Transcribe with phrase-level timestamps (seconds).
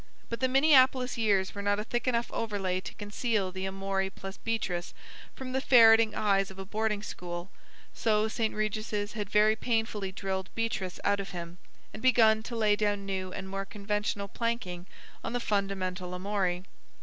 [0.29, 4.37] But the Minneapolis years were not a thick enough overlay to conceal the "Amory plus
[4.37, 4.95] Beatrice"
[5.35, 7.51] from the ferreting eyes of a boarding school,
[7.93, 8.55] so St.
[8.55, 11.59] Regis' had very painfully drilled Beatrice out of him,
[11.93, 14.87] and begun to lay down new and more conventional planking
[15.23, 16.63] on the fundamental Amory.